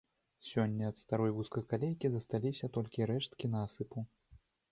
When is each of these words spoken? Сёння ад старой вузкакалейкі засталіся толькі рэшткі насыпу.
Сёння 0.51 0.87
ад 0.91 0.95
старой 1.01 1.33
вузкакалейкі 1.35 2.11
засталіся 2.15 2.71
толькі 2.79 3.09
рэшткі 3.13 3.53
насыпу. 3.59 4.07